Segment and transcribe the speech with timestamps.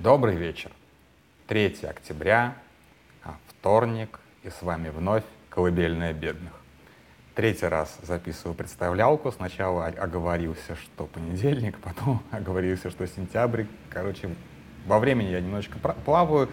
[0.00, 0.70] Добрый вечер.
[1.48, 2.54] 3 октября,
[3.24, 6.52] а, вторник, и с вами вновь «Колыбельная бедных».
[7.34, 9.32] Третий раз записываю представлялку.
[9.32, 13.64] Сначала оговорился, что понедельник, потом оговорился, что сентябрь.
[13.90, 14.30] Короче,
[14.86, 16.48] во времени я немножечко плаваю.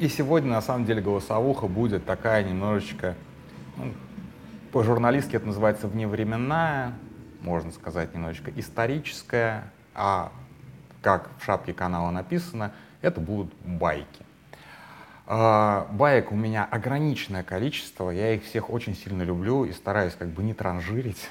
[0.00, 3.14] И сегодня, на самом деле, голосовуха будет такая немножечко,
[3.76, 3.94] ну,
[4.72, 6.94] по-журналистски это называется вневременная,
[7.40, 10.32] можно сказать, немножечко историческая, а
[11.02, 12.72] как в шапке канала написано,
[13.02, 14.24] это будут байки.
[15.26, 20.28] А, баек у меня ограниченное количество, я их всех очень сильно люблю и стараюсь как
[20.28, 21.30] бы не транжирить.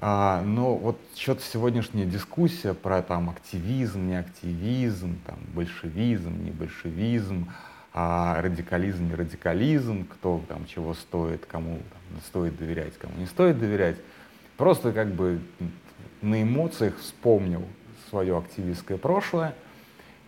[0.00, 7.50] А, но вот что-то сегодняшняя дискуссия про там активизм, не активизм, там большевизм, не большевизм,
[7.94, 13.58] а радикализм, не радикализм, кто там чего стоит, кому там, стоит доверять, кому не стоит
[13.58, 13.96] доверять.
[14.58, 15.40] Просто как бы
[16.20, 17.64] на эмоциях вспомнил
[18.14, 19.56] свое активистское прошлое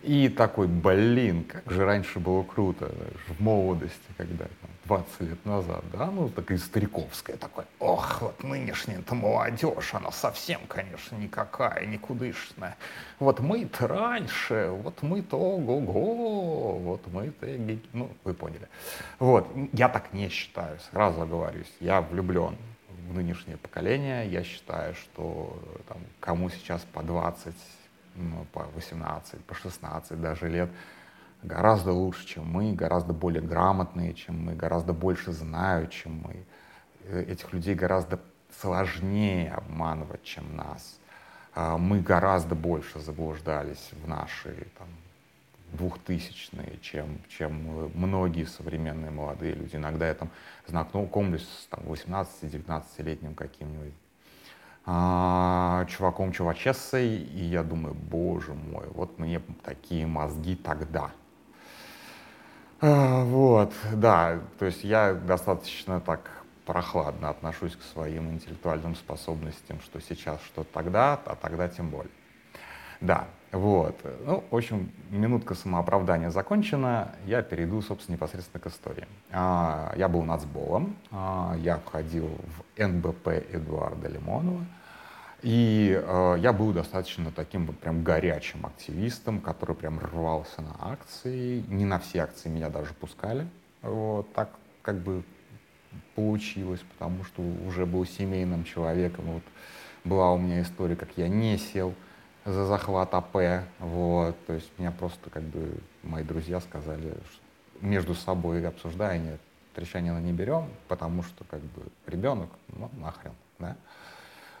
[0.03, 2.91] и такой, блин, как же раньше было круто,
[3.29, 9.15] в молодости, когда там, 20 лет назад, да, ну, такая стариковская, такой, ох, вот нынешняя-то
[9.15, 12.75] молодежь, она совсем, конечно, никакая, никудышная.
[13.19, 17.47] Вот мы-то раньше, вот мы-то ого-го, вот мы-то,
[17.93, 18.67] ну, вы поняли.
[19.19, 22.57] Вот, я так не считаю, сразу оговорюсь, я влюблен
[23.07, 27.53] в нынешнее поколение, я считаю, что там, кому сейчас по 20
[28.17, 30.69] ну, по 18, по 16 даже лет,
[31.43, 36.45] гораздо лучше, чем мы, гораздо более грамотные, чем мы, гораздо больше знают, чем мы.
[37.05, 38.19] Э, этих людей гораздо
[38.59, 40.99] сложнее обманывать, чем нас.
[41.53, 44.87] А, мы гораздо больше заблуждались в наши там,
[45.73, 49.75] двухтысячные, чем, чем многие современные молодые люди.
[49.75, 50.29] Иногда я там
[50.65, 53.93] знакомлюсь с там, 18-19-летним каким-нибудь
[54.89, 61.11] а, чуваком чувачессой, и я думаю, боже мой, вот мне такие мозги тогда.
[62.79, 66.31] А, вот, да, то есть я достаточно так
[66.65, 72.11] прохладно отношусь к своим интеллектуальным способностям, что сейчас, что тогда, а тогда тем более.
[73.01, 73.99] Да, вот.
[74.25, 77.13] Ну, в общем, минутка самооправдания закончена.
[77.25, 79.05] Я перейду, собственно, непосредственно к истории.
[79.33, 80.95] А, я был нацболом,
[81.57, 84.65] я входил в НБП Эдуарда Лимонова.
[85.47, 91.63] И э, я был достаточно таким вот прям горячим активистом, который прям рвался на акции.
[91.69, 93.47] Не на все акции меня даже пускали.
[93.81, 94.49] Вот так
[94.81, 95.23] как бы
[96.15, 99.23] получилось, потому что уже был семейным человеком.
[99.35, 99.43] Вот
[100.03, 101.93] была у меня история, как я не сел
[102.43, 103.63] за захват АП.
[103.79, 104.35] Вот.
[104.47, 107.41] То есть меня просто как бы мои друзья сказали, что
[107.79, 109.39] между собой обсуждая, нет,
[109.75, 113.77] Трещанина не берем, потому что как бы ребенок, ну нахрен, да.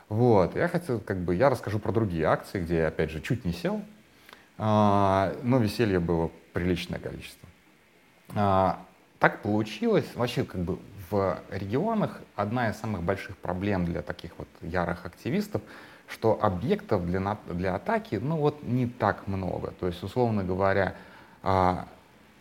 [0.09, 3.43] Вот, я хотел, как бы, я расскажу про другие акции, где я, опять же, чуть
[3.43, 3.81] не сел,
[4.57, 7.47] а, но веселья было приличное количество.
[8.33, 8.85] А,
[9.19, 10.79] так получилось, вообще, как бы,
[11.09, 15.61] в регионах одна из самых больших проблем для таких вот ярых активистов,
[16.07, 19.73] что объектов для, для атаки, ну вот, не так много.
[19.79, 20.95] То есть, условно говоря,
[21.43, 21.85] а,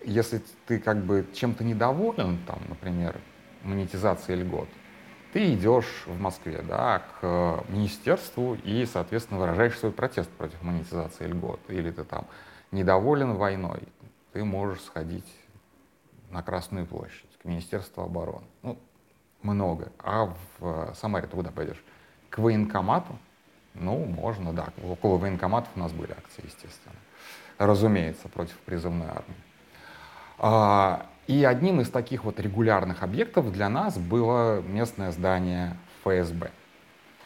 [0.05, 3.17] если ты как бы чем-то недоволен, там, например,
[3.65, 4.69] монетизацией льгот,
[5.37, 11.61] ты идешь в Москве да, к министерству и, соответственно, выражаешь свой протест против монетизации льгот.
[11.69, 12.25] Или ты там
[12.71, 13.83] недоволен войной,
[14.33, 15.31] ты можешь сходить
[16.31, 18.47] на Красную площадь, к Министерству обороны.
[18.63, 18.79] Ну,
[19.43, 19.93] много.
[19.99, 21.85] А в Самаре ты куда пойдешь?
[22.31, 23.19] К военкомату?
[23.75, 24.69] Ну, можно, да.
[24.83, 26.97] Около военкоматов у нас были акции, естественно.
[27.59, 29.09] Разумеется, против призывной
[30.39, 31.11] армии.
[31.27, 36.51] И одним из таких вот регулярных объектов для нас было местное здание ФСБ.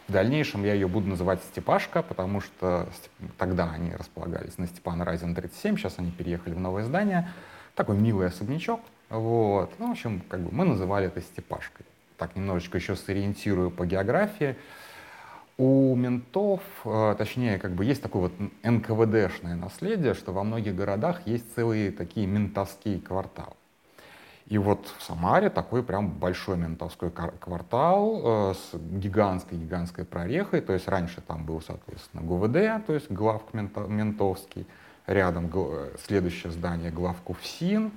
[0.08, 2.88] В дальнейшем я ее буду называть Степашка, потому что
[3.36, 7.28] тогда они располагались на Степана Разина 37, сейчас они переехали в новое здание.
[7.74, 8.80] Такой милый особнячок.
[9.10, 9.72] Вот.
[9.78, 11.84] Ну, в общем, как бы мы называли это Степашкой.
[12.16, 14.56] Так немножечко еще сориентирую по географии.
[15.58, 18.32] У ментов, э, точнее, как бы есть такое вот
[18.62, 23.52] НКВДшное наследие, что во многих городах есть целые такие ментовские кварталы.
[24.50, 30.60] И вот в Самаре такой прям большой ментовской квартал э, с гигантской-гигантской прорехой.
[30.60, 34.66] То есть раньше там был, соответственно, ГУВД, то есть главк ментовский.
[35.06, 35.50] Рядом
[36.04, 37.92] следующее здание главку ФСИН.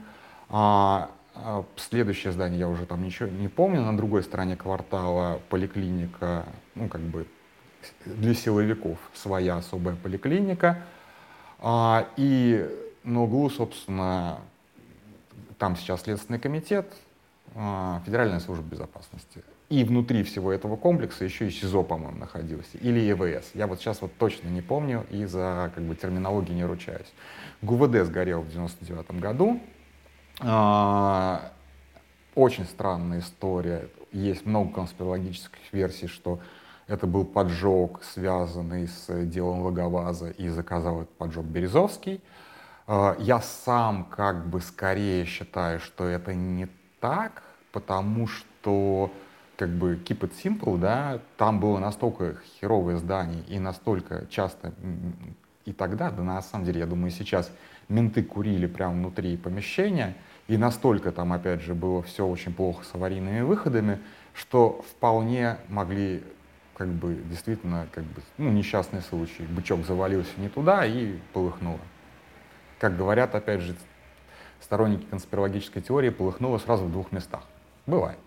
[0.49, 3.81] А, а следующее здание я уже там ничего не помню.
[3.81, 6.45] На другой стороне квартала поликлиника,
[6.75, 7.25] ну как бы
[8.05, 10.83] для силовиков своя особая поликлиника.
[11.59, 12.69] А, и
[13.03, 14.39] на углу, собственно,
[15.63, 16.91] там сейчас Следственный комитет,
[17.55, 19.45] а, Федеральная служба безопасности.
[19.69, 22.77] И внутри всего этого комплекса еще и СИЗО, по-моему, находился.
[22.79, 23.51] Или ЕВС.
[23.53, 27.13] Я вот сейчас вот точно не помню и за как бы, терминологией не ручаюсь.
[27.61, 29.61] ГУВД сгорел в 99 году.
[30.41, 31.53] А,
[32.35, 33.87] очень странная история.
[34.11, 36.41] Есть много конспирологических версий, что
[36.87, 42.19] это был поджог, связанный с делом Логоваза, и заказал этот поджог Березовский.
[42.87, 46.67] А, я сам как бы скорее считаю, что это не
[46.99, 49.11] так, потому что
[49.57, 54.73] как бы keep it simple, да, там было настолько херовое здание и настолько часто
[55.65, 57.51] и тогда, да на самом деле, я думаю, сейчас
[57.87, 60.15] менты курили прямо внутри помещения,
[60.47, 63.99] и настолько там, опять же, было все очень плохо с аварийными выходами,
[64.33, 66.21] что вполне могли
[66.75, 69.43] как бы действительно как бы ну, несчастный случай.
[69.43, 71.79] Бычок завалился не туда и полыхнуло.
[72.83, 73.77] Как говорят, опять же,
[74.59, 77.43] сторонники конспирологической теории, полыхнуло сразу в двух местах.
[77.85, 78.17] Бывает.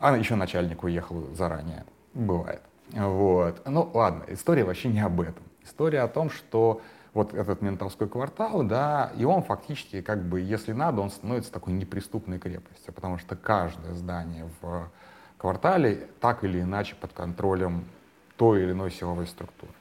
[0.00, 1.84] А еще начальник уехал заранее.
[2.14, 2.62] Бывает.
[2.92, 3.60] Вот.
[3.66, 5.42] Ну ладно, история вообще не об этом.
[5.62, 6.80] История о том, что
[7.12, 11.74] вот этот ментовской квартал, да, и он фактически, как бы, если надо, он становится такой
[11.74, 14.88] неприступной крепостью, потому что каждое здание в
[15.36, 17.84] квартале так или иначе под контролем
[18.38, 19.72] той или иной силовой структуры.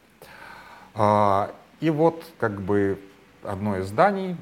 [0.95, 2.99] А, и вот, как бы,
[3.47, 4.35] одно из зданий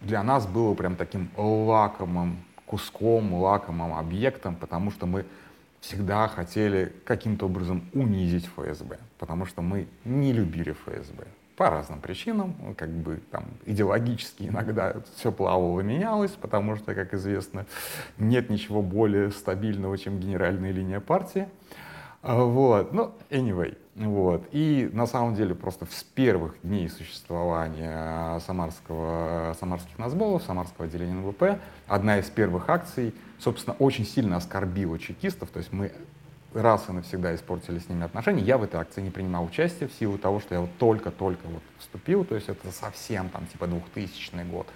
[0.00, 5.26] для нас было прям таким лакомым куском, лакомым объектом, потому что мы
[5.80, 11.26] всегда хотели каким-то образом унизить ФСБ, потому что мы не любили ФСБ
[11.56, 17.66] по разным причинам, как бы там идеологически иногда все плавало менялось, потому что, как известно,
[18.18, 21.48] нет ничего более стабильного, чем генеральная линия партии.
[22.22, 24.46] А, вот, ну, anyway, вот.
[24.52, 31.60] И на самом деле просто с первых дней существования самарского, самарских назболов, самарского отделения НВП,
[31.86, 35.92] одна из первых акций, собственно, очень сильно оскорбила чекистов, то есть мы
[36.54, 38.42] раз и навсегда испортили с ними отношения.
[38.42, 41.62] Я в этой акции не принимал участие в силу того, что я вот только-только вот
[41.78, 44.66] вступил, то есть это совсем там типа 2000 год,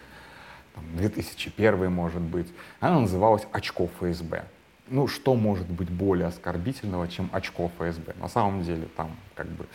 [0.75, 2.53] там, 2001 может быть.
[2.81, 4.45] Она называлась «Очко ФСБ».
[4.89, 8.15] Ну, что может быть более оскорбительного, чем очко ФСБ?
[8.21, 9.67] На самом деле там как бы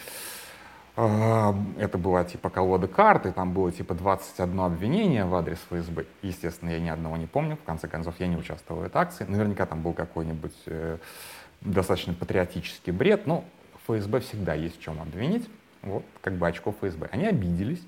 [0.97, 6.05] э, это была типа колода карт, и там было типа 21 обвинение в адрес ФСБ.
[6.21, 9.25] Естественно, я ни одного не помню, в конце концов, я не участвовал в этой акции.
[9.27, 10.97] Наверняка там был какой-нибудь э,
[11.61, 13.43] достаточно патриотический бред, но
[13.87, 15.49] ФСБ всегда есть в чем обвинить.
[15.81, 17.07] Вот, как бы очко ФСБ.
[17.11, 17.81] Они обиделись.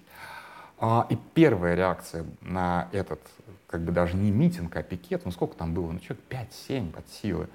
[0.80, 3.20] А, и первая реакция на этот,
[3.72, 7.10] как бы даже не митинг, а пикет, ну сколько там было, ну человек 5-7 под
[7.10, 7.48] силы,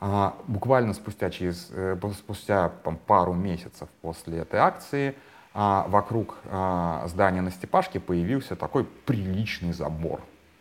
[0.00, 5.14] а, буквально спустя, через, э, спустя там, пару месяцев после этой акции
[5.52, 10.20] а, вокруг а, здания на Степашке появился такой приличный забор.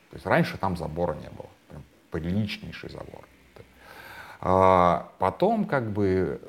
[0.09, 3.25] То есть раньше там забора не было, прям приличнейший забор.
[4.41, 6.41] А потом, как бы,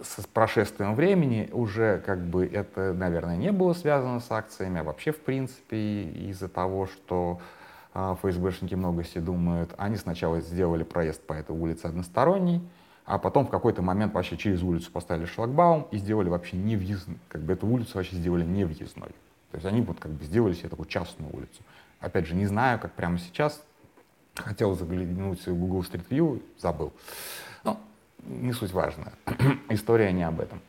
[0.00, 5.12] с прошествием времени уже, как бы, это, наверное, не было связано с акциями, а вообще,
[5.12, 7.40] в принципе, из-за того, что
[7.94, 12.60] а, ФСБшники много себе думают, они сначала сделали проезд по этой улице односторонний,
[13.06, 16.78] а потом в какой-то момент вообще через улицу поставили шлагбаум и сделали вообще не
[17.28, 19.10] как бы эту улицу вообще сделали не въездной.
[19.50, 21.62] То есть они вот как бы сделали себе такую частную улицу.
[22.00, 23.62] Опять же, не знаю, как прямо сейчас
[24.36, 26.92] Хотел заглянуть в Google Street View, забыл.
[27.62, 27.78] Ну,
[28.24, 29.12] не суть важно.
[29.68, 30.60] История не об этом.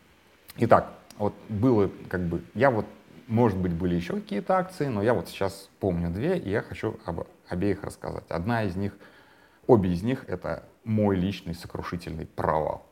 [0.57, 2.85] Итак, вот было как бы, я вот,
[3.27, 6.99] может быть, были еще какие-то акции, но я вот сейчас помню две, и я хочу
[7.05, 8.29] об обеих рассказать.
[8.29, 8.93] Одна из них,
[9.67, 12.85] обе из них, это мой личный сокрушительный провал.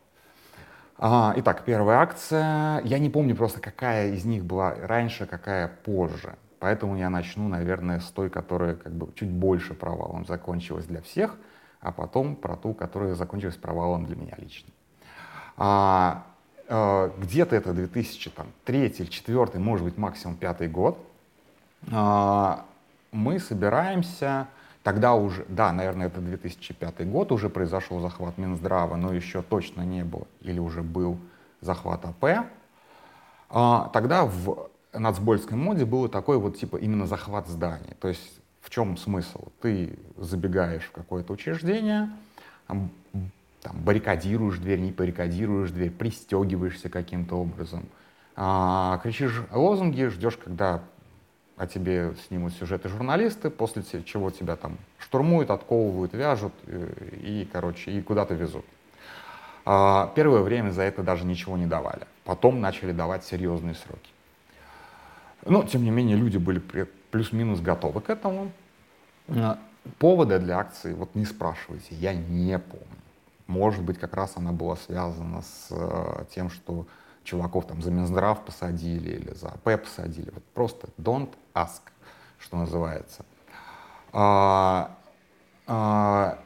[0.97, 2.81] А, итак, первая акция.
[2.83, 6.35] Я не помню просто, какая из них была раньше, какая позже.
[6.59, 11.35] Поэтому я начну, наверное, с той, которая как бы чуть больше провалом закончилась для всех,
[11.81, 14.71] а потом про ту, которая закончилась провалом для меня лично.
[15.57, 16.25] А,
[16.67, 20.97] где-то это 2003 или 2004, может быть, максимум пятый год.
[21.91, 22.65] А,
[23.11, 24.47] мы собираемся,
[24.83, 30.03] тогда уже, да, наверное, это 2005 год, уже произошел захват Минздрава, но еще точно не
[30.03, 31.17] было, или уже был
[31.61, 32.47] захват АП.
[33.49, 37.95] А, тогда в нацбольской моде было такой вот типа именно захват здания.
[37.99, 39.49] То есть в чем смысл?
[39.61, 42.09] Ты забегаешь в какое-то учреждение,
[43.63, 47.85] там, баррикадируешь дверь, не баррикадируешь дверь, пристегиваешься каким-то образом,
[48.35, 50.83] а, кричишь лозунги, ждешь, когда
[51.55, 57.91] о тебе снимут сюжеты журналисты, после чего тебя там штурмуют, отковывают, вяжут э, и, короче,
[57.91, 58.65] и куда-то везут.
[59.65, 62.07] А, первое время за это даже ничего не давали.
[62.25, 64.09] Потом начали давать серьезные сроки.
[65.45, 66.59] Но, тем не менее, люди были
[67.11, 68.51] плюс-минус готовы к этому.
[69.27, 69.59] А,
[69.99, 73.02] повода для акции, вот не спрашивайте, я не помню.
[73.47, 76.87] Может быть, как раз она была связана с э, тем, что
[77.23, 80.31] чуваков там за Минздрав посадили или за АП посадили.
[80.31, 81.81] Вот просто don't ask,
[82.39, 83.25] что называется.
[84.11, 84.95] А,
[85.67, 86.39] а,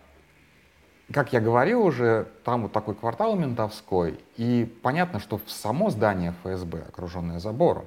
[1.13, 6.33] как я говорил уже, там вот такой квартал ментовской, и понятно, что в само здание
[6.43, 7.85] ФСБ, окруженное забором,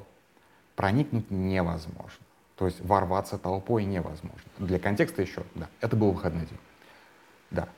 [0.76, 2.24] проникнуть невозможно.
[2.56, 4.50] То есть ворваться толпой невозможно.
[4.58, 6.58] Для контекста еще, да, это был выходной день.
[7.50, 7.68] Да.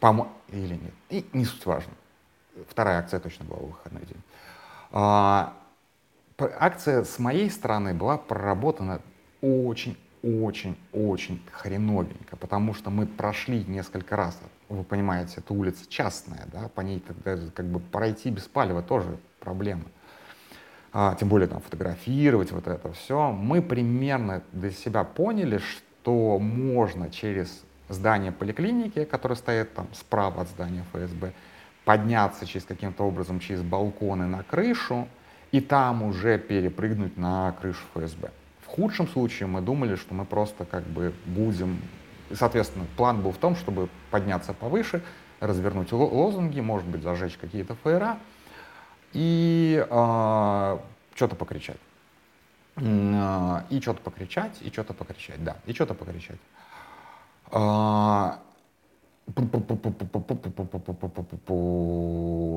[0.00, 0.32] Помо...
[0.48, 0.94] Или нет.
[1.10, 1.92] И не суть важно.
[2.68, 4.20] Вторая акция точно была выходной день.
[4.90, 5.54] А,
[6.38, 9.00] акция с моей стороны была проработана
[9.40, 14.38] очень очень-очень хреновенько, потому что мы прошли несколько раз,
[14.68, 17.02] вы понимаете, эта улица частная, да, по ней
[17.54, 19.84] как бы пройти без палева тоже проблема.
[20.92, 23.30] А, тем более там фотографировать вот это все.
[23.30, 30.48] Мы примерно для себя поняли, что можно через здание поликлиники, которое стоит там справа от
[30.48, 31.32] здания ФСБ,
[31.84, 35.08] подняться через каким-то образом через балконы на крышу
[35.52, 38.30] и там уже перепрыгнуть на крышу ФСБ.
[38.62, 41.80] В худшем случае мы думали, что мы просто как бы будем...
[42.32, 45.02] Соответственно, план был в том, чтобы подняться повыше,
[45.40, 48.18] развернуть лозунги, может быть, зажечь какие-то фейера
[49.12, 50.78] и э,
[51.14, 51.78] что-то покричать.
[52.76, 56.38] Э, и что-то покричать, и что-то покричать, да, и что-то покричать.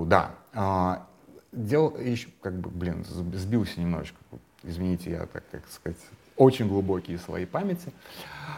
[0.08, 0.32] Да.
[1.52, 4.18] Делал еще, как бы, блин, сбился немножечко
[4.64, 6.00] извините, я, так как сказать,
[6.36, 7.92] очень глубокие слои памяти.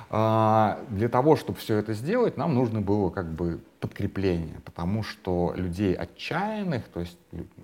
[0.10, 5.94] Для того, чтобы все это сделать, нам нужно было как бы подкрепление, потому что людей
[5.94, 7.18] отчаянных, то есть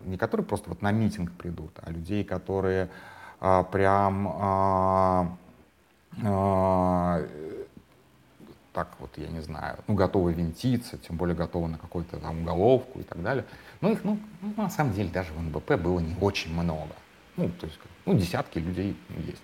[0.05, 2.89] не которые просто вот на митинг придут, а людей, которые
[3.39, 5.37] прям
[8.73, 12.99] так вот, я не знаю, ну, готовы винтиться, тем более готовы на какую-то там уголовку
[12.99, 13.45] и так далее.
[13.81, 14.17] Ну, их, ну,
[14.55, 16.95] на самом деле, даже в НБП было не очень много.
[17.35, 18.97] Ну, то есть, ну, десятки людей
[19.27, 19.41] есть.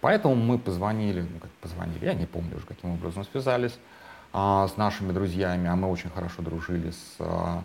[0.00, 3.78] Поэтому мы позвонили, ну, как позвонили, я не помню уже, каким образом связались
[4.32, 7.64] а, с нашими друзьями, а мы очень хорошо дружили с а,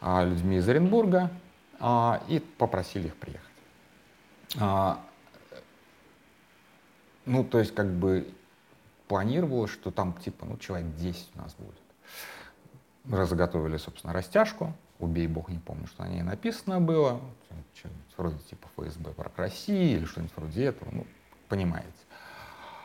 [0.00, 1.30] а, людьми из Оренбурга,
[1.78, 3.46] а, и попросили их приехать.
[4.58, 5.00] А,
[7.24, 8.28] ну, то есть, как бы
[9.10, 11.74] планировалось, что там, типа, ну, человек 10 у нас будет.
[13.02, 17.20] Мы заготовили, собственно, растяжку, убей бог, не помню, что на ней написано было,
[17.74, 21.06] что-нибудь вроде типа ФСБ враг России или что-нибудь вроде этого, ну,
[21.48, 21.88] понимаете.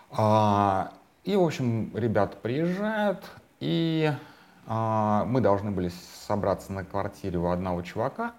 [0.09, 0.93] А,
[1.25, 3.23] и, в общем, ребята приезжают,
[3.59, 4.11] и
[4.65, 5.91] а, мы должны были
[6.25, 8.33] собраться на квартире у одного чувака,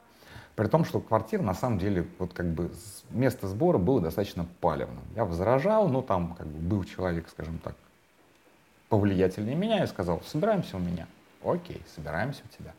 [0.56, 2.70] при том, что квартира, на самом деле, вот как бы
[3.10, 5.04] место сбора было достаточно палевным.
[5.14, 7.74] Я возражал, но там как бы был человек, скажем так,
[8.88, 11.06] повлиятельнее меня и сказал, собираемся у меня.
[11.44, 12.72] Окей, собираемся у тебя.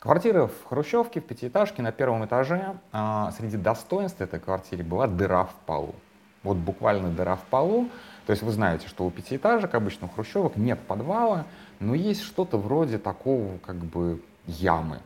[0.00, 2.76] Квартира в Хрущевке, в пятиэтажке, на первом этаже.
[2.92, 5.94] А, среди достоинств этой квартиры была дыра в полу.
[6.42, 7.88] Вот буквально дыра в полу.
[8.26, 11.44] То есть вы знаете, что у пятиэтажек, обычно у хрущевок, нет подвала,
[11.78, 14.98] но есть что-то вроде такого как бы ямы.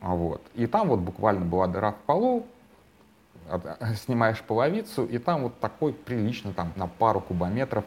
[0.00, 0.42] А вот.
[0.54, 2.46] И там вот буквально была дыра в полу,
[3.96, 7.84] снимаешь половицу, и там вот такой прилично, там на пару кубометров,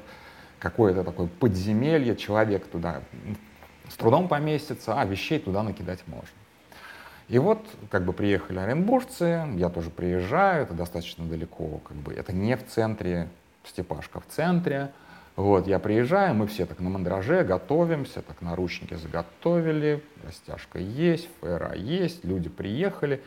[0.60, 3.01] какое-то такое подземелье, человек туда
[3.89, 6.30] с трудом поместится, а вещей туда накидать можно.
[7.27, 12.34] И вот как бы приехали оренбуржцы, я тоже приезжаю, это достаточно далеко, как бы это
[12.34, 13.30] не в центре,
[13.63, 14.91] Степашка в центре.
[15.36, 21.74] Вот, я приезжаю, мы все так на мандраже готовимся, так наручники заготовили, растяжка есть, фэра
[21.76, 23.22] есть, люди приехали,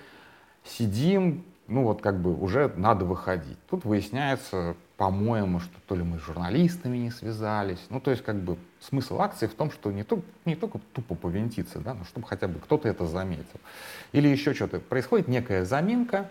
[0.64, 3.58] сидим, ну вот как бы уже надо выходить.
[3.70, 7.84] Тут выясняется, по-моему, что то ли мы с журналистами не связались.
[7.90, 11.14] Ну, то есть, как бы, смысл акции в том, что не, то, не только тупо
[11.14, 13.60] повинтиться, да, но чтобы хотя бы кто-то это заметил.
[14.12, 14.78] Или еще что-то.
[14.78, 16.30] Происходит некая заминка,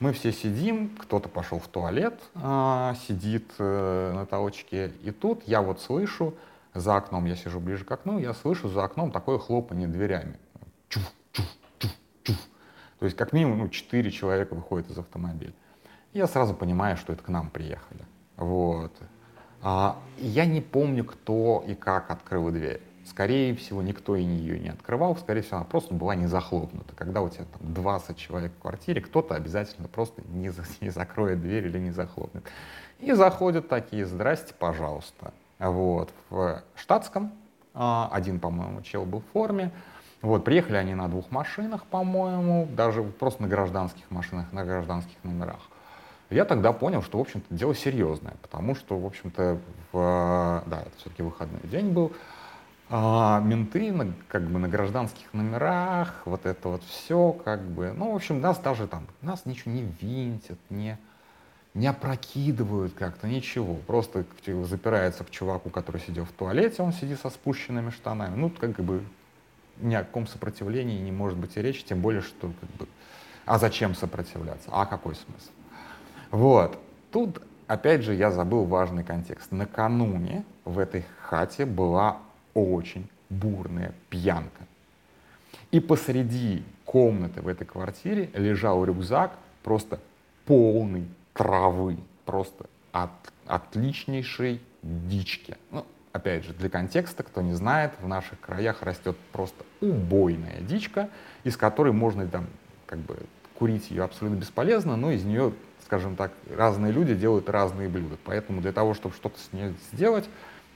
[0.00, 5.62] мы все сидим, кто-то пошел в туалет, а, сидит а, на толчке, и тут я
[5.62, 6.34] вот слышу
[6.74, 10.38] за окном, я сижу ближе к окну, я слышу за окном такое хлопанье дверями.
[10.88, 11.46] Чуф, чуф,
[11.78, 11.90] чуф,
[12.24, 12.36] чуф.
[12.98, 15.52] То есть как минимум ну, 4 человека выходят из автомобиля
[16.12, 18.04] я сразу понимаю, что это к нам приехали.
[18.36, 18.92] Вот.
[19.62, 22.80] А, я не помню, кто и как открыл дверь.
[23.10, 26.94] Скорее всего, никто и ее не открывал, скорее всего, она просто была не захлопнута.
[26.94, 31.40] Когда у тебя там 20 человек в квартире, кто-то обязательно просто не, за, не закроет
[31.40, 32.44] дверь или не захлопнет.
[33.00, 35.32] И заходят такие, здрасте, пожалуйста.
[35.58, 37.32] Вот, в штатском,
[37.74, 39.72] а, один, по-моему, чел был в форме,
[40.22, 45.60] вот, приехали они на двух машинах, по-моему, даже просто на гражданских машинах, на гражданских номерах.
[46.30, 49.58] Я тогда понял, что, в общем-то, дело серьезное, потому что, в общем-то,
[49.92, 52.12] в, да, это все-таки выходной день был,
[52.92, 58.10] А менты на, как бы на гражданских номерах, вот это вот все, как бы, ну,
[58.10, 60.98] в общем, нас даже там, нас ничего не винтят, не,
[61.72, 63.74] не опрокидывают как-то, ничего.
[63.86, 64.24] Просто
[64.64, 68.34] запирается к чуваку, который сидел в туалете, он сидит со спущенными штанами.
[68.34, 69.04] Ну, как бы
[69.78, 72.88] ни о каком сопротивлении не может быть и речи, тем более, что как бы,
[73.46, 74.68] а зачем сопротивляться?
[74.72, 75.50] А какой смысл?
[76.32, 76.76] Вот.
[77.12, 79.52] Тут, опять же, я забыл важный контекст.
[79.52, 82.18] Накануне в этой хате была
[82.54, 84.66] очень бурная пьянка.
[85.70, 90.00] И посреди комнаты в этой квартире лежал рюкзак просто
[90.46, 93.10] полный травы, просто от
[93.46, 95.56] отличнейшей дички.
[95.70, 101.08] Ну, опять же, для контекста, кто не знает, в наших краях растет просто убойная дичка,
[101.44, 102.46] из которой можно там
[102.86, 103.18] как бы
[103.54, 105.52] курить ее абсолютно бесполезно, но из нее,
[105.84, 108.16] скажем так, разные люди делают разные блюда.
[108.24, 110.28] Поэтому для того, чтобы что-то с ней сделать,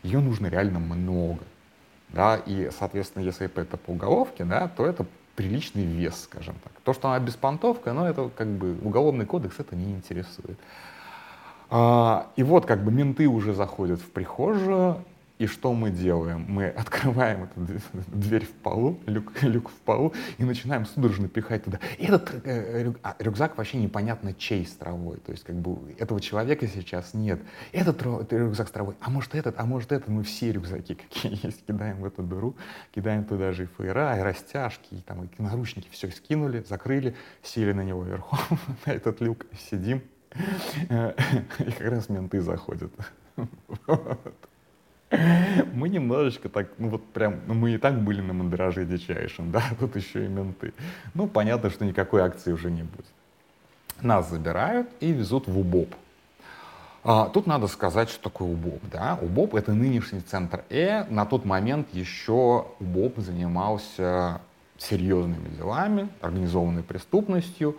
[0.02, 1.42] ее нужно реально много.
[2.14, 5.04] Да, и, соответственно, если это по уголовке, да, то это
[5.34, 6.72] приличный вес, скажем так.
[6.84, 10.56] То, что она беспонтовка, но это как бы уголовный кодекс это не интересует.
[11.70, 15.04] А, и вот как бы менты уже заходят в прихожую,
[15.44, 16.46] и что мы делаем?
[16.48, 21.78] Мы открываем эту дверь в полу, люк, люк в полу, и начинаем судорожно пихать туда.
[21.98, 25.18] И этот э, рюк, а, рюкзак вообще непонятно чей с травой.
[25.18, 27.40] То есть как бы этого человека сейчас нет.
[27.72, 30.08] Этот, рюкзак с травой, а может этот, а может этот.
[30.08, 32.56] Мы все рюкзаки, какие есть, кидаем в эту дыру,
[32.94, 35.88] кидаем туда же и фейера, и растяжки, и, там, и наручники.
[35.90, 40.02] Все скинули, закрыли, сели на него верхом, на этот люк, сидим.
[40.34, 42.92] И как раз менты заходят.
[45.74, 49.62] Мы немножечко так, ну вот прям, ну мы и так были на мандраже дичайшем, да,
[49.78, 50.72] тут еще и менты.
[51.14, 53.06] Ну, понятно, что никакой акции уже не будет.
[54.00, 55.94] Нас забирают и везут в УБОП.
[57.04, 58.80] А, тут надо сказать, что такое УБОП.
[58.90, 59.18] Да?
[59.20, 61.04] УБОП— это нынешний центр Э.
[61.10, 64.40] На тот момент еще УБОП занимался
[64.78, 67.76] серьезными делами, организованной преступностью,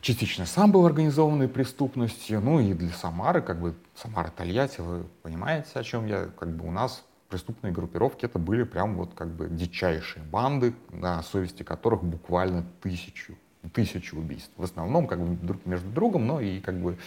[0.00, 5.70] частично сам был организованной преступностью, ну и для Самары, как бы Самара Тольятти, вы понимаете,
[5.74, 9.48] о чем я, как бы у нас преступные группировки это были прям вот как бы
[9.48, 13.34] дичайшие банды, на совести которых буквально тысячу,
[13.72, 14.50] тысячу убийств.
[14.56, 16.98] В основном как бы друг между другом, но и как бы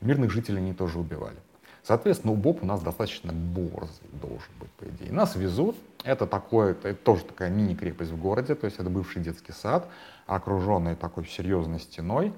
[0.00, 1.36] мирных жителей они тоже убивали.
[1.82, 5.12] Соответственно, УБОП у нас достаточно борзый должен быть, по идее.
[5.12, 9.52] Нас везут, это, такое, это тоже такая мини-крепость в городе, то есть это бывший детский
[9.52, 9.88] сад,
[10.26, 12.32] окруженный такой серьезной стеной.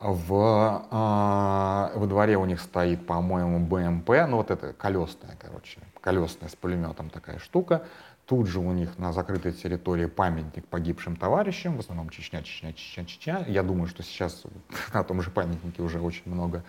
[0.00, 6.48] В, э, во дворе у них стоит, по-моему, БМП, ну вот это колесная, короче, колесная
[6.48, 7.82] с пулеметом такая штука.
[8.28, 13.06] Тут же у них на закрытой территории памятник погибшим товарищам, в основном Чечня, Чечня, Чечня,
[13.06, 13.44] Чечня.
[13.48, 14.44] Я думаю, что сейчас
[14.92, 16.62] на том же памятнике уже очень много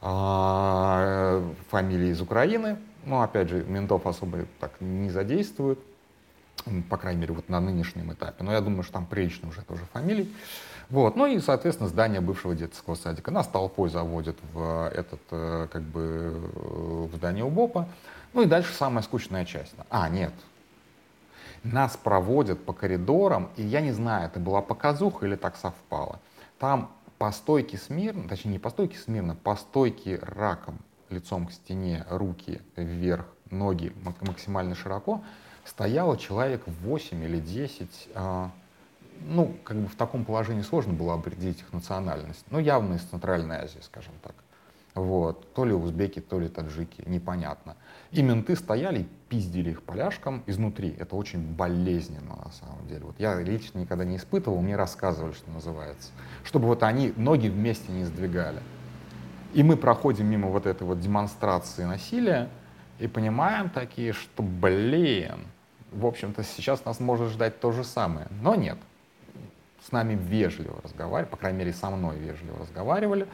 [0.00, 2.78] э, фамилий из Украины.
[3.04, 5.78] Но, опять же, ментов особо так не задействуют
[6.88, 8.44] по крайней мере, вот на нынешнем этапе.
[8.44, 10.34] Но я думаю, что там прилично уже тоже фамилий.
[10.90, 11.16] Вот.
[11.16, 13.30] Ну и, соответственно, здание бывшего детского садика.
[13.30, 16.50] Нас толпой заводят в этот, э, как бы,
[17.12, 17.88] в здание УБОПа.
[18.32, 19.74] Ну и дальше самая скучная часть.
[19.90, 20.32] А, нет.
[21.62, 26.20] Нас проводят по коридорам, и я не знаю, это была показуха или так совпало.
[26.58, 30.78] Там по стойке смирно, точнее не по стойке смирно, по стойке раком,
[31.10, 35.22] лицом к стене, руки вверх, ноги максимально широко,
[35.64, 38.50] стояло человек 8 или 10, а,
[39.20, 43.56] ну, как бы в таком положении сложно было определить их национальность, но явно из Центральной
[43.56, 44.34] Азии, скажем так.
[44.94, 45.52] Вот.
[45.54, 47.76] То ли узбеки, то ли таджики, непонятно.
[48.10, 50.94] И менты стояли пиздили их поляшком изнутри.
[50.98, 53.04] Это очень болезненно на самом деле.
[53.04, 56.10] Вот я лично никогда не испытывал, мне рассказывали, что называется.
[56.44, 58.60] Чтобы вот они ноги вместе не сдвигали.
[59.54, 62.48] И мы проходим мимо вот этой вот демонстрации насилия
[62.98, 65.38] и понимаем такие, что, блин,
[65.92, 68.26] в общем-то, сейчас нас может ждать то же самое.
[68.42, 68.78] Но нет.
[69.86, 73.26] С нами вежливо разговаривали, по крайней мере, со мной вежливо разговаривали.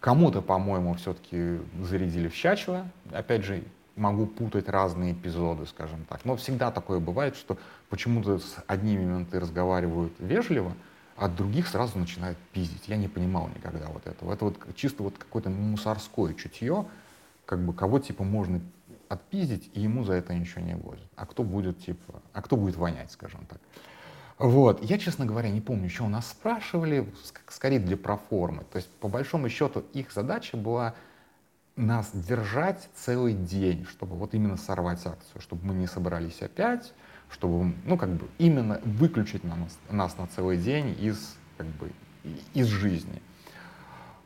[0.00, 2.86] Кому-то, по-моему, все-таки зарядили в чачело.
[3.12, 3.62] Опять же,
[3.98, 6.24] могу путать разные эпизоды, скажем так.
[6.24, 7.58] Но всегда такое бывает, что
[7.90, 10.72] почему-то с одними менты разговаривают вежливо,
[11.16, 12.84] а других сразу начинают пиздить.
[12.86, 14.32] Я не понимал никогда вот этого.
[14.32, 16.86] Это вот чисто вот какое-то мусорское чутье,
[17.44, 18.60] как бы кого типа можно
[19.08, 21.00] отпиздить, и ему за это ничего не будет.
[21.16, 23.58] А кто будет, типа, а кто будет вонять, скажем так.
[24.38, 24.84] Вот.
[24.84, 27.12] Я, честно говоря, не помню, что у нас спрашивали,
[27.48, 28.64] скорее для проформы.
[28.70, 30.94] То есть, по большому счету, их задача была
[31.78, 36.92] нас держать целый день, чтобы вот именно сорвать акцию, чтобы мы не собрались опять,
[37.30, 41.92] чтобы, ну, как бы, именно выключить на нас, нас на целый день из, как бы,
[42.54, 43.22] из жизни.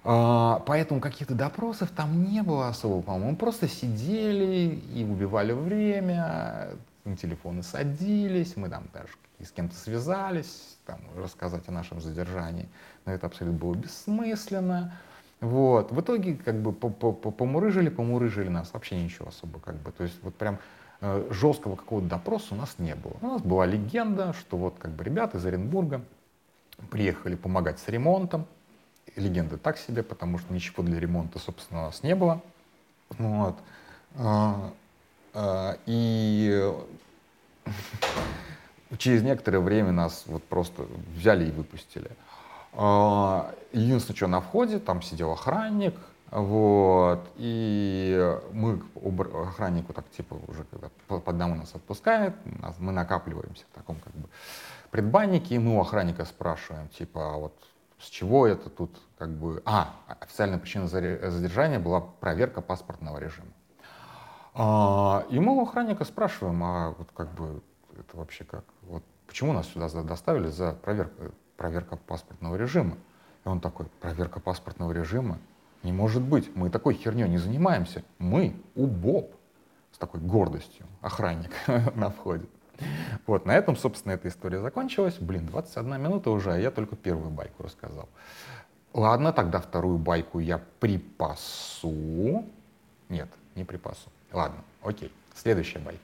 [0.04, 3.32] А, поэтому каких-то допросов там не было особо, по-моему.
[3.32, 6.70] Мы просто сидели и убивали время,
[7.04, 9.08] на телефоны садились, мы там даже
[9.44, 12.68] с кем-то связались, там, рассказать о нашем задержании,
[13.04, 14.96] но это абсолютно было бессмысленно.
[15.42, 15.90] Вот.
[15.90, 19.90] В итоге как бы помурыжили, помурыжили нас, вообще ничего особо как бы.
[19.90, 20.58] То есть вот прям
[21.00, 23.14] э, жесткого какого-то допроса у нас не было.
[23.20, 26.00] У нас была легенда, что вот как бы ребята из Оренбурга
[26.90, 28.46] приехали помогать с ремонтом.
[29.16, 32.40] Легенда так себе, потому что ничего для ремонта, собственно, у нас не было.
[33.10, 33.56] Вот.
[34.16, 34.72] А,
[35.34, 36.72] а, и
[38.96, 42.12] через некоторое время нас вот просто взяли и выпустили.
[42.72, 45.94] А, единственное, что на входе, там сидел охранник,
[46.30, 52.34] вот, и мы охраннику так типа уже когда по одному нас отпускает,
[52.78, 54.28] мы накапливаемся в таком как бы
[54.90, 57.54] предбаннике, и мы у охранника спрашиваем, типа, а вот
[57.98, 59.62] с чего это тут как бы...
[59.64, 63.48] А, официальная причина задержания была проверка паспортного режима.
[64.54, 67.62] А, и мы у охранника спрашиваем, а вот как бы
[67.98, 68.64] это вообще как?
[68.82, 72.96] Вот почему нас сюда доставили за проверку проверка паспортного режима.
[73.44, 75.38] И он такой, проверка паспортного режима?
[75.82, 78.04] Не может быть, мы такой херней не занимаемся.
[78.18, 79.34] Мы УБОП.
[79.92, 80.86] С такой гордостью.
[81.00, 81.50] Охранник
[81.94, 82.46] на входе.
[83.26, 85.18] Вот, на этом, собственно, эта история закончилась.
[85.18, 88.08] Блин, 21 минута уже, а я только первую байку рассказал.
[88.94, 92.44] Ладно, тогда вторую байку я припасу.
[93.08, 94.10] Нет, не припасу.
[94.32, 95.12] Ладно, окей.
[95.34, 96.00] Следующая байка.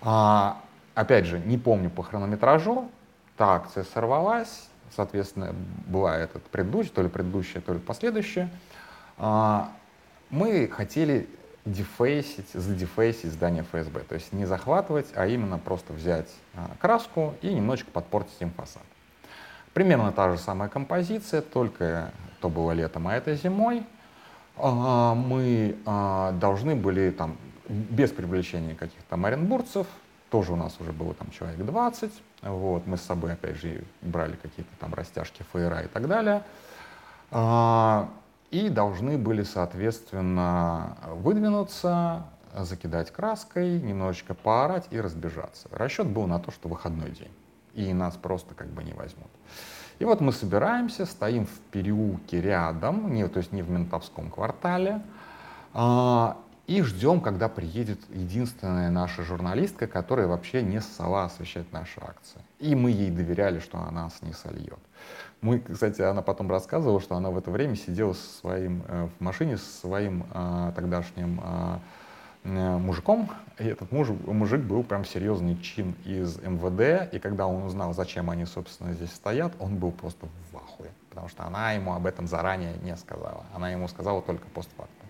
[0.00, 0.62] А,
[0.94, 2.90] опять же, не помню по хронометражу,
[3.38, 5.54] та акция сорвалась, соответственно,
[5.86, 8.50] была этот предыдущий, то ли предыдущая, то ли последующая.
[9.16, 9.70] А,
[10.28, 11.28] мы хотели
[11.64, 17.54] дефейсить, задефейсить здание ФСБ, то есть не захватывать, а именно просто взять а, краску и
[17.54, 18.82] немножечко подпортить им фасад.
[19.72, 23.86] Примерно та же самая композиция, только то было летом, а это зимой.
[24.56, 25.76] А, мы
[26.40, 27.36] должны были там
[27.68, 29.86] без привлечения каких-то там оренбургцев,
[30.30, 32.12] тоже у нас уже было там человек 20,
[32.42, 36.42] вот, мы с собой, опять же, брали какие-то там растяжки, фейера и так далее.
[37.30, 38.08] А,
[38.50, 45.68] и должны были, соответственно, выдвинуться, закидать краской, немножечко поорать и разбежаться.
[45.70, 47.32] Расчет был на то, что выходной день,
[47.74, 49.28] и нас просто как бы не возьмут.
[49.98, 55.02] И вот мы собираемся, стоим в переулке рядом, не, то есть не в ментовском квартале,
[55.74, 56.36] а,
[56.68, 62.42] и ждем, когда приедет единственная наша журналистка, которая вообще не ссала освещать наши акции.
[62.58, 64.78] И мы ей доверяли, что она нас не сольет.
[65.40, 69.24] Мы, кстати, она потом рассказывала, что она в это время сидела со своим, э, в
[69.24, 71.78] машине со своим э, тогдашним э,
[72.44, 77.62] э, мужиком, и этот муж, мужик был прям серьезный чин из МВД, и когда он
[77.62, 81.94] узнал, зачем они, собственно, здесь стоят, он был просто в ахуе, потому что она ему
[81.94, 83.46] об этом заранее не сказала.
[83.54, 85.07] Она ему сказала только постфактум.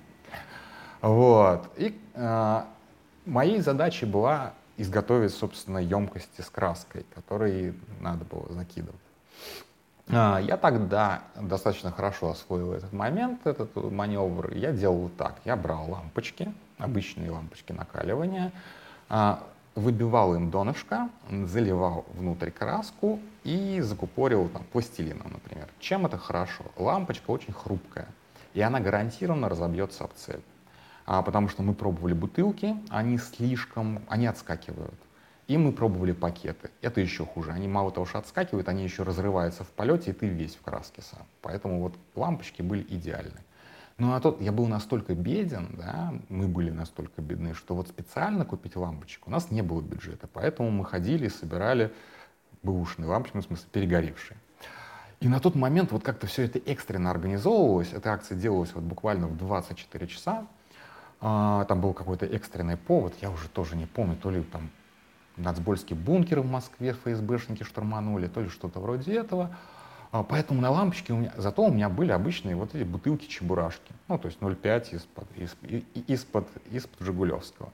[1.01, 1.71] Вот.
[1.77, 2.63] И э,
[3.27, 9.01] моей задачей была изготовить, собственно, емкости с краской, которые надо было закидывать.
[10.11, 14.53] А, я тогда достаточно хорошо освоил этот момент, этот маневр.
[14.55, 15.37] Я делал так.
[15.45, 18.53] Я брал лампочки, обычные лампочки накаливания,
[19.09, 19.43] а,
[19.75, 25.69] выбивал им донышко, заливал внутрь краску и закупорил там, пластилином, например.
[25.79, 26.65] Чем это хорошо?
[26.77, 28.09] Лампочка очень хрупкая,
[28.55, 30.41] и она гарантированно разобьется об цель
[31.11, 35.01] а, потому что мы пробовали бутылки, они слишком, они отскакивают.
[35.47, 36.69] И мы пробовали пакеты.
[36.83, 37.51] Это еще хуже.
[37.51, 41.01] Они мало того, что отскакивают, они еще разрываются в полете, и ты весь в краске
[41.01, 41.27] сам.
[41.41, 43.41] Поэтому вот лампочки были идеальны.
[43.97, 48.45] Ну а тот, я был настолько беден, да, мы были настолько бедны, что вот специально
[48.45, 50.29] купить лампочек у нас не было бюджета.
[50.31, 51.91] Поэтому мы ходили и собирали
[52.63, 54.37] бэушные лампочки, ну, в смысле перегоревшие.
[55.21, 57.95] И на тот момент вот как-то все это экстренно организовывалось.
[57.95, 60.47] Эта акция делалась вот буквально в 24 часа.
[61.21, 64.71] А, там был какой-то экстренный повод, я уже тоже не помню, то ли там
[65.37, 69.51] нацбольский бункер в Москве ФСБшники штурманули, то ли что-то вроде этого.
[70.13, 74.19] А, поэтому на лампочке у меня, зато у меня были обычные вот эти бутылки-чебурашки, ну,
[74.19, 75.57] то есть 0,5 из-под, из,
[76.07, 77.73] из-под, из-под Жигулевского.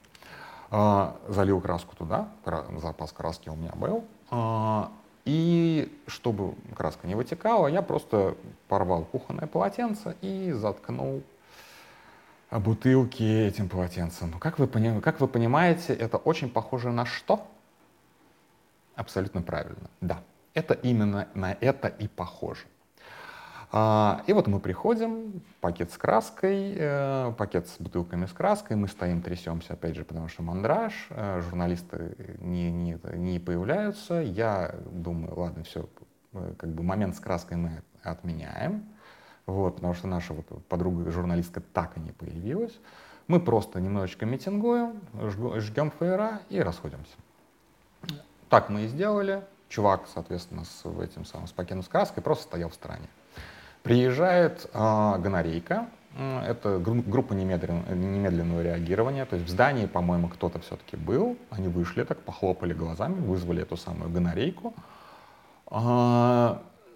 [0.71, 2.29] А, залил краску туда,
[2.77, 4.03] запас краски у меня был.
[4.31, 4.91] А,
[5.23, 8.35] и чтобы краска не вытекала, я просто
[8.67, 11.23] порвал кухонное полотенце и заткнул
[12.51, 14.33] бутылки этим полотенцем.
[14.39, 14.99] Как вы, пони...
[15.01, 17.47] как вы понимаете, это очень похоже на что?
[18.95, 19.89] Абсолютно правильно.
[20.01, 20.21] Да,
[20.53, 22.65] это именно на это и похоже.
[23.71, 28.87] А, и вот мы приходим, пакет с краской, э, пакет с бутылками с краской, мы
[28.87, 34.21] стоим, трясемся, опять же, потому что мандраж, э, журналисты не, не, не появляются.
[34.21, 35.89] Я думаю, ладно, все,
[36.31, 38.85] э, как бы момент с краской мы отменяем.
[39.45, 42.73] Вот, потому что наша вот подруга журналистка так и не появилась.
[43.27, 45.01] Мы просто немножечко митингуем,
[45.57, 47.15] жгем фейера и расходимся.
[48.49, 49.43] Так мы и сделали.
[49.69, 53.07] Чувак, соответственно, с этим самым с пакетом с краской просто стоял в стороне.
[53.81, 59.25] Приезжает э, гонорейка, это группа немедленного, немедленного реагирования.
[59.25, 61.37] То есть в здании, по-моему, кто-то все-таки был.
[61.49, 64.73] Они вышли так, похлопали глазами, вызвали эту самую гонорейку.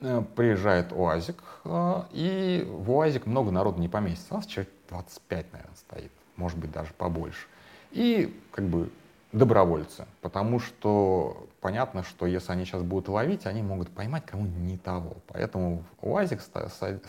[0.02, 4.34] Э, приезжает УАЗик, а, и в УАЗик много народу не поместится.
[4.34, 7.48] У нас человек 25, наверное, стоит, может быть, даже побольше.
[7.92, 8.90] И как бы
[9.34, 14.78] добровольцы, потому что понятно, что если они сейчас будут ловить, они могут поймать кого-нибудь не
[14.78, 15.18] того.
[15.28, 16.40] Поэтому в УАЗик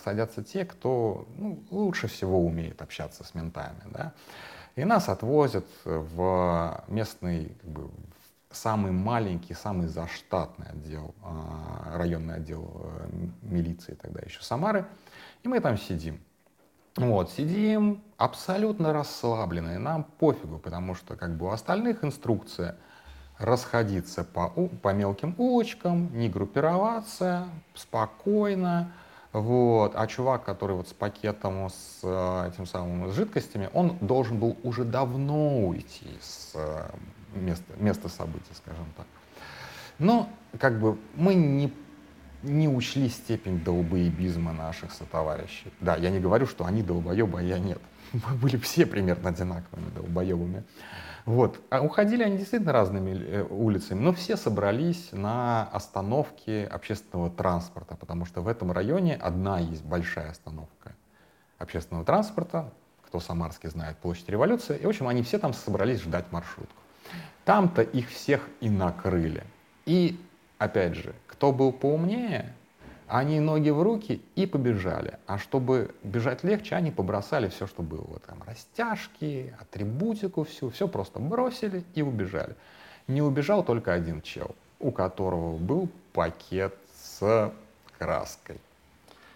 [0.03, 3.83] садятся те, кто ну, лучше всего умеет общаться с ментами.
[3.93, 4.13] Да?
[4.75, 7.91] И нас отвозят в местный, как бы,
[8.51, 13.09] самый маленький, самый заштатный отдел, а, районный отдел э,
[13.43, 14.87] милиции тогда еще Самары.
[15.43, 16.21] И мы там сидим.
[16.97, 22.77] Вот, сидим абсолютно расслабленные, нам пофигу, потому что как бы у остальных инструкция
[23.39, 28.93] расходиться по, по мелким улочкам, не группироваться, спокойно,
[29.33, 29.93] вот.
[29.95, 34.57] А чувак, который вот с пакетом, с э, этим самым с жидкостями, он должен был
[34.65, 36.57] уже давно уйти с
[37.35, 39.07] места, места событий, скажем так.
[39.99, 41.73] Но как бы мы не
[42.43, 45.73] не учли степень долбоебизма наших сотоварищей.
[45.81, 47.81] Да, я не говорю, что они долбоебы, а я нет.
[48.13, 50.65] Мы были все примерно одинаковыми долбоебами.
[51.27, 51.61] Вот.
[51.71, 58.25] А уходили они действительно разными э, улицами, но все собрались на остановке общественного транспорта, потому
[58.25, 60.95] что в этом районе одна есть большая остановка
[61.59, 62.73] общественного транспорта,
[63.07, 64.79] кто Самарский знает, площадь революции.
[64.79, 66.80] И, в общем, они все там собрались ждать маршрутку.
[67.51, 69.43] Там-то их всех и накрыли.
[69.85, 70.17] И,
[70.59, 72.55] опять же, кто был поумнее,
[73.09, 75.19] они ноги в руки и побежали.
[75.27, 78.05] А чтобы бежать легче, они побросали все, что было.
[78.07, 82.55] Вот там растяжки, атрибутику всю, все просто бросили и убежали.
[83.09, 87.53] Не убежал только один чел, у которого был пакет с
[87.99, 88.61] краской.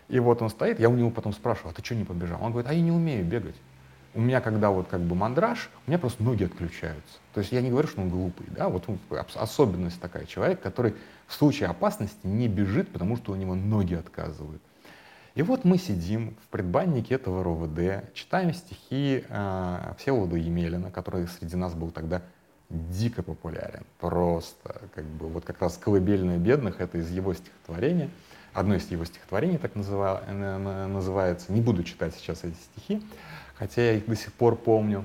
[0.06, 2.40] И вот он стоит, я у него потом спрашиваю, а ты что не побежал?
[2.40, 3.56] Он говорит, а я не умею бегать.
[4.14, 7.18] У меня, когда вот как бы мандраж, у меня просто ноги отключаются.
[7.32, 8.88] То есть я не говорю, что он глупый, да, вот
[9.34, 10.94] особенность такая, человек, который
[11.26, 14.62] в случае опасности не бежит, потому что у него ноги отказывают.
[15.34, 21.56] И вот мы сидим в предбаннике этого РОВД, читаем стихи э, Всеволода Емелина, который среди
[21.56, 22.22] нас был тогда
[22.70, 23.84] дико популярен.
[23.98, 28.10] Просто, как бы, вот как раз «Колыбельная бедных»— это из его стихотворения.
[28.52, 31.52] Одно из его стихотворений так называ, называется.
[31.52, 33.02] Не буду читать сейчас эти стихи,
[33.58, 35.04] хотя я их до сих пор помню.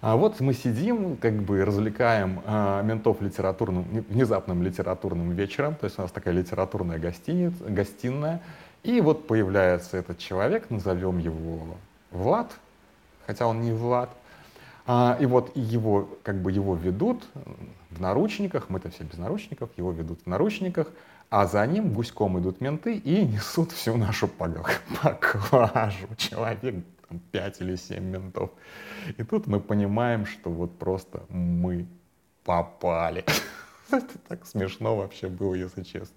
[0.00, 5.98] А вот мы сидим, как бы развлекаем а, ментов литературным, внезапным литературным вечером, то есть
[5.98, 8.42] у нас такая литературная гостиница, гостиная,
[8.82, 11.60] и вот появляется этот человек, назовем его
[12.10, 12.52] Влад,
[13.26, 14.10] хотя он не Влад,
[14.86, 17.24] а, и вот его, как бы его ведут
[17.90, 20.88] в наручниках, мы-то все без наручников, его ведут в наручниках,
[21.30, 24.28] а за ним гуськом идут менты и несут всю нашу
[25.02, 26.06] поклажу.
[26.16, 28.50] Человек там, 5 или 7 ментов.
[29.16, 31.86] И тут мы понимаем, что вот просто мы
[32.44, 33.24] попали.
[33.90, 36.16] Это так смешно вообще было, если честно.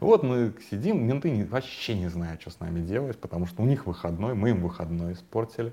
[0.00, 3.86] Вот мы сидим, менты вообще не знают, что с нами делать, потому что у них
[3.86, 5.72] выходной, мы им выходной испортили.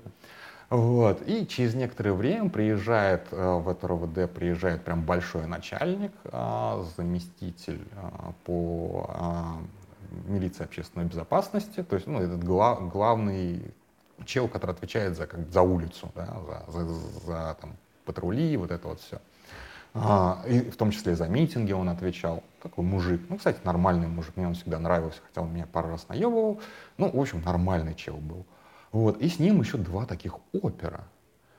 [0.70, 1.26] Вот.
[1.26, 7.80] И через некоторое время приезжает э, в это РОВД, приезжает прям большой начальник, э, заместитель
[7.92, 9.58] э, по
[10.26, 13.74] милиции общественной безопасности, то есть ну, этот глав, главный
[14.24, 16.36] чел, который отвечает за, как, за улицу, да,
[16.68, 16.94] за, за,
[17.26, 19.20] за там, патрули, вот это вот все.
[19.94, 22.42] А, и в том числе за митинги он отвечал.
[22.62, 23.20] Такой мужик.
[23.28, 24.36] Ну, кстати, нормальный мужик.
[24.36, 26.60] Мне он всегда нравился, хотя он меня пару раз наебывал.
[26.98, 28.44] Ну, в общем, нормальный чел был.
[28.92, 29.20] Вот.
[29.20, 31.04] И с ним еще два таких опера.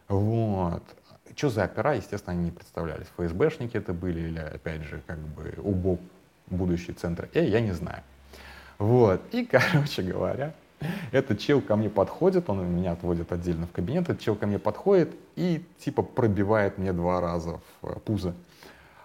[0.07, 0.83] Вот.
[1.35, 3.07] Что за опера, естественно, они не представлялись.
[3.17, 5.97] ФСБшники это были или, опять же, как бы УБО,
[6.47, 8.03] будущий центр Э, я не знаю.
[8.77, 9.21] Вот.
[9.31, 10.53] И, короче говоря,
[11.11, 14.59] этот чел ко мне подходит, он меня отводит отдельно в кабинет, этот чел ко мне
[14.59, 18.33] подходит и типа пробивает мне два раза в э, пузо.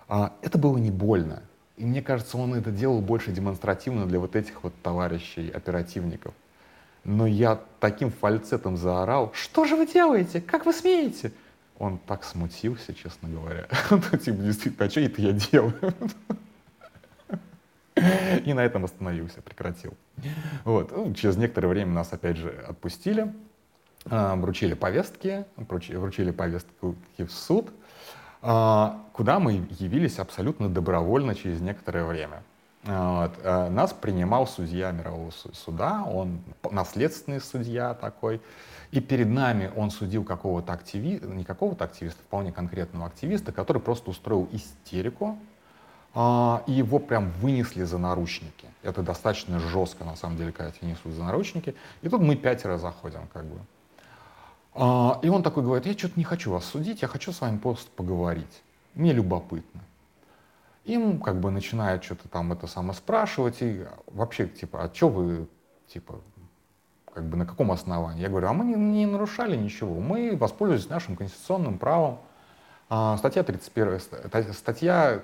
[0.09, 1.43] А, это было не больно.
[1.77, 6.35] И мне кажется, он это делал больше демонстративно для вот этих вот товарищей оперативников.
[7.03, 10.41] Но я таким фальцетом заорал, что же вы делаете?
[10.41, 11.33] Как вы смеете?
[11.79, 13.67] Он так смутился, честно говоря.
[13.91, 15.75] Типа, действительно, а что это я делаю?
[18.45, 19.95] И на этом остановился, прекратил.
[20.65, 20.93] Вот.
[20.93, 23.33] Ну, через некоторое время нас опять же отпустили,
[24.07, 27.71] а, вручили повестки, вручили повестки в суд,
[28.43, 32.43] а, куда мы явились абсолютно добровольно через некоторое время.
[32.85, 33.33] Вот.
[33.43, 38.43] Э, нас принимал судья мирового суда, он наследственный судья такой.
[38.91, 44.11] И перед нами он судил какого-то активиста, не какого-то активиста, вполне конкретного активиста, который просто
[44.11, 45.39] устроил истерику,
[46.15, 48.69] а, и его прям вынесли за наручники.
[48.83, 51.75] Это достаточно жестко, на самом деле, когда тебя несут за наручники.
[52.03, 53.59] И тут мы пятеро заходим, как бы.
[54.75, 57.59] А, и он такой говорит, я что-то не хочу вас судить, я хочу с вами
[57.59, 58.63] просто поговорить.
[58.95, 59.81] Мне любопытно.
[60.85, 65.49] Им как бы начинают что-то там это самое спрашивать, и вообще, типа, а что вы,
[65.89, 66.21] типа,
[67.13, 68.23] как бы на каком основании?
[68.23, 72.19] Я говорю, а мы не, не нарушали ничего, мы воспользовались нашим конституционным правом.
[72.89, 74.01] А, статья 31,
[74.53, 75.23] статья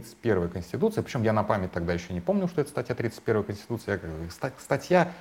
[0.00, 3.90] 31 Конституции, причем я на память тогда еще не помню, что это статья 31 Конституции,
[3.90, 5.12] я, статья,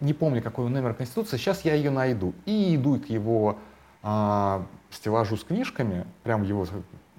[0.00, 2.34] не помню, какой номер Конституции, сейчас я ее найду.
[2.46, 3.58] И иду к его
[4.02, 6.66] а, стеллажу с книжками, прямо в его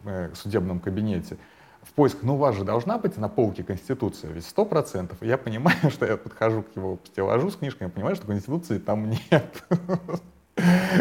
[0.06, 1.38] э, судебном кабинете,
[1.84, 5.18] в поиск, ну у вас же должна быть на полке Конституция, ведь сто процентов.
[5.22, 9.64] Я понимаю, что я подхожу к его стеллажу с книжками, понимаю, что Конституции там нет.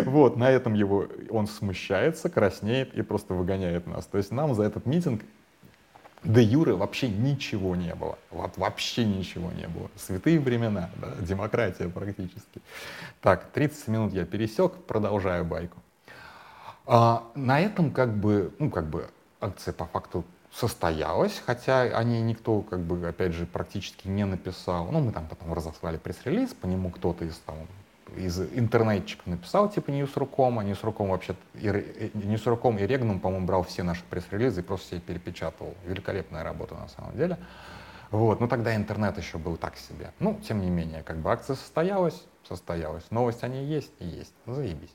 [0.04, 4.04] Вот, на этом его, он смущается, краснеет и просто выгоняет нас.
[4.04, 5.22] То есть нам за этот митинг
[6.24, 8.18] до Юры вообще ничего не было.
[8.30, 9.90] Вот вообще ничего не было.
[9.96, 12.60] Святые времена, да, демократия практически.
[13.20, 15.78] Так, 30 минут я пересек, продолжаю байку.
[16.86, 19.08] А, на этом как бы, ну как бы
[19.40, 24.90] акция по факту состоялась, хотя они никто, как бы, опять же, практически не написал.
[24.90, 27.56] Ну, мы там потом разослали пресс-релиз, по нему кто-то из там
[28.16, 33.82] из интернетчиков написал, типа Ньюсруком, а Ньюсруком вообще, и, Ньюсруком и Регнум, по-моему, брал все
[33.82, 35.74] наши пресс-релизы и просто все перепечатывал.
[35.84, 37.38] Великолепная работа на самом деле.
[38.10, 40.12] Вот, ну тогда интернет еще был так себе.
[40.20, 43.04] Ну, тем не менее, как бы акция состоялась, состоялась.
[43.10, 44.34] Новость о ней есть и есть.
[44.46, 44.94] Заебись.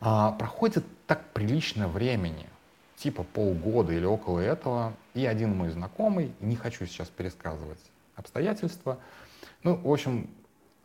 [0.00, 2.46] А, проходит так прилично времени
[2.96, 7.78] типа полгода или около этого, и один мой знакомый, не хочу сейчас пересказывать
[8.16, 8.98] обстоятельства,
[9.62, 10.30] ну, в общем,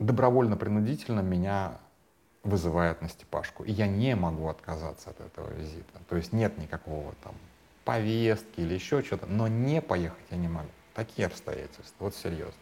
[0.05, 1.77] добровольно-принудительно меня
[2.43, 5.99] вызывает на Степашку, и я не могу отказаться от этого визита.
[6.09, 7.33] То есть нет никакого там
[7.85, 10.69] повестки или еще что-то, но не поехать я не могу.
[10.93, 12.53] Такие обстоятельства, вот серьезно.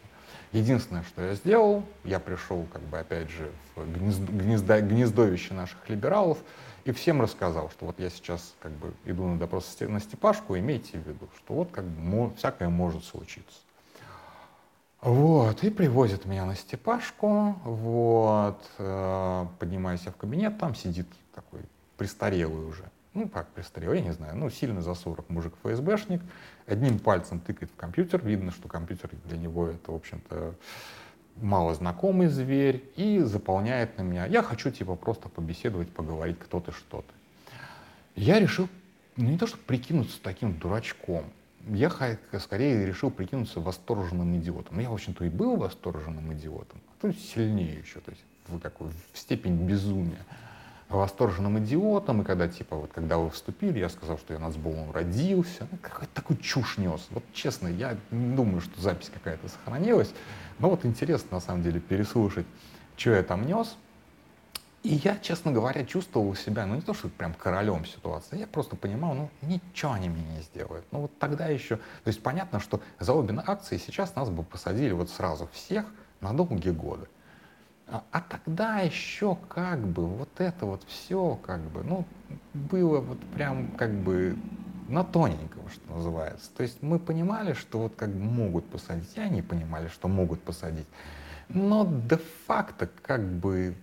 [0.51, 5.89] Единственное, что я сделал, я пришел, как бы, опять же, в гнездо, гнездо, гнездовище наших
[5.89, 6.37] либералов,
[6.85, 10.97] и всем рассказал, что вот я сейчас как бы иду на допрос на Степашку, имейте
[10.97, 13.59] в виду, что вот как бы всякое может случиться.
[15.01, 21.61] Вот, и привозят меня на Степашку, вот, э, поднимаюсь я в кабинет, там сидит такой
[21.97, 22.83] престарелый уже,
[23.15, 26.21] ну как престарелый, я не знаю, ну сильно за 40 мужик ФСБшник,
[26.67, 30.53] одним пальцем тыкает в компьютер, видно, что компьютер для него это, в общем-то,
[31.37, 34.27] малознакомый зверь и заполняет на меня.
[34.27, 37.51] Я хочу типа просто побеседовать, поговорить, кто ты, что ты.
[38.15, 38.69] Я решил,
[39.15, 41.25] ну не то, что прикинуться таким дурачком,
[41.69, 41.91] я
[42.39, 44.79] скорее решил прикинуться восторженным идиотом.
[44.79, 48.89] Я, в общем-то, и был восторженным идиотом, а то такой еще, то есть в, такой,
[49.13, 50.25] в степень безумия
[50.97, 55.67] восторженным идиотом, и когда, типа, вот, когда вы вступили, я сказал, что я нацболом родился,
[55.71, 57.07] ну, какой-то такой чушь нес.
[57.11, 60.13] Вот честно, я не думаю, что запись какая-то сохранилась,
[60.59, 62.45] но вот интересно, на самом деле, переслушать,
[62.97, 63.77] что я там нес.
[64.83, 68.75] И я, честно говоря, чувствовал себя, ну не то, что прям королем ситуации, я просто
[68.75, 70.85] понимал, ну ничего они мне не сделают.
[70.91, 74.91] Ну вот тогда еще, то есть понятно, что за обе акции сейчас нас бы посадили
[74.91, 75.85] вот сразу всех
[76.19, 77.07] на долгие годы.
[77.87, 82.05] А, а тогда еще как бы вот это вот все как бы, ну,
[82.53, 84.35] было вот прям как бы
[84.87, 86.49] на тоненького, что называется.
[86.55, 90.41] То есть мы понимали, что вот как бы могут посадить, и они понимали, что могут
[90.41, 90.87] посадить.
[91.49, 93.75] Но де-факто как бы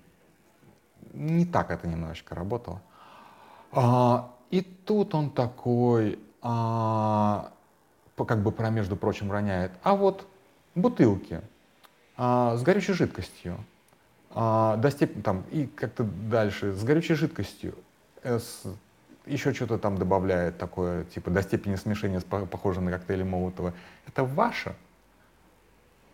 [1.12, 2.81] не так это немножечко работало.
[3.73, 7.53] А, и тут он такой, а,
[8.16, 10.27] как бы про между прочим роняет, а вот
[10.75, 11.40] бутылки
[12.16, 13.57] а, с горючей жидкостью
[14.31, 17.75] а, до степени, там, и как-то дальше, с горючей жидкостью,
[18.23, 18.64] э, с,
[19.27, 23.75] еще что-то там добавляет такое, типа до степени смешения, похоже на коктейли Молотова.
[24.07, 24.75] Это ваше?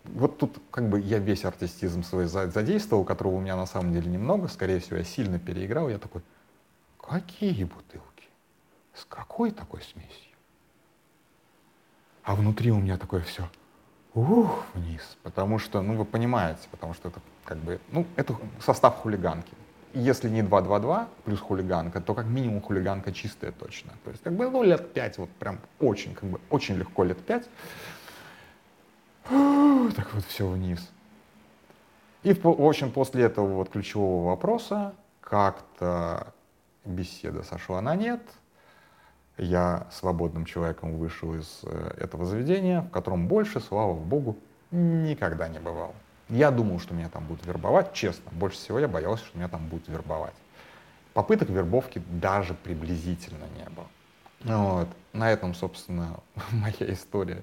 [0.05, 4.11] Вот тут как бы я весь артистизм свой задействовал, которого у меня на самом деле
[4.11, 5.89] немного, скорее всего, я сильно переиграл.
[5.89, 6.23] Я такой,
[7.01, 8.29] какие бутылки?
[8.95, 10.35] С какой такой смесью?
[12.23, 13.49] А внутри у меня такое все,
[14.15, 15.17] ух, вниз.
[15.23, 19.53] Потому что, ну вы понимаете, потому что это как бы, ну, это состав хулиганки.
[19.93, 23.93] Если не 2-2-2 плюс хулиганка, то как минимум хулиганка чистая точно.
[24.05, 27.25] То есть как бы, ну, лет 5, вот прям очень, как бы, очень легко лет
[27.25, 27.49] 5.
[29.29, 30.91] Так вот все вниз.
[32.23, 36.33] И, в общем, после этого вот ключевого вопроса как-то
[36.85, 38.23] беседа сошла на нет.
[39.37, 44.39] я свободным человеком вышел из э, этого заведения, в котором больше, слава богу,
[44.71, 45.95] никогда не бывал.
[46.29, 48.31] Я думал, что меня там будут вербовать, честно.
[48.33, 50.35] Больше всего я боялся, что меня там будут вербовать.
[51.13, 53.87] Попыток вербовки даже приблизительно не было.
[54.45, 54.89] Вот.
[55.13, 56.21] На этом, собственно,
[56.53, 57.43] моя история,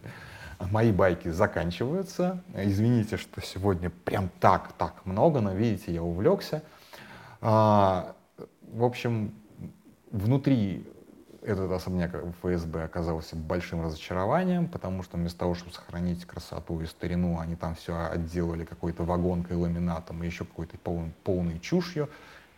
[0.70, 2.44] мои байки заканчиваются.
[2.56, 6.64] Извините, что сегодня прям так, так много, но видите, я увлекся.
[7.42, 8.16] А,
[8.62, 9.34] в общем,
[10.12, 10.88] внутри
[11.42, 17.40] этот особняк ФСБ оказался большим разочарованием, потому что вместо того, чтобы сохранить красоту и старину,
[17.40, 22.10] они там все отделали какой-то вагонкой, ламинатом и еще какой-то полной, полной чушью.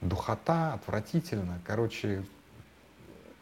[0.01, 1.61] Духота, отвратительно.
[1.65, 2.25] Короче,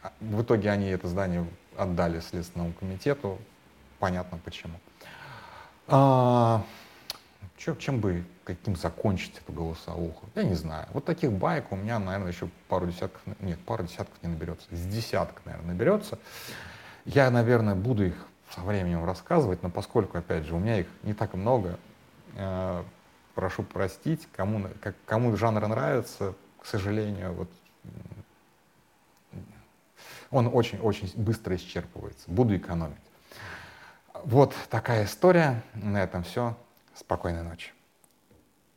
[0.02, 1.44] а, в итоге они это здание
[1.76, 3.38] отдали Следственному комитету.
[4.02, 4.80] Понятно почему.
[5.86, 6.64] А,
[7.56, 10.26] чем, чем бы, каким закончить эту голосовуху?
[10.34, 10.88] Я не знаю.
[10.92, 14.66] Вот таких байк у меня, наверное, еще пару десятков, нет, пару десятков не наберется.
[14.72, 16.18] С десяток, наверное, наберется.
[17.04, 21.14] Я, наверное, буду их со временем рассказывать, но поскольку, опять же, у меня их не
[21.14, 21.78] так много,
[22.34, 22.82] э,
[23.36, 27.48] прошу простить, кому, как, кому жанр нравится, к сожалению, вот
[30.32, 32.28] он очень-очень быстро исчерпывается.
[32.28, 32.96] Буду экономить.
[34.24, 35.62] Вот такая история.
[35.74, 36.56] На этом все.
[36.94, 37.72] Спокойной ночи.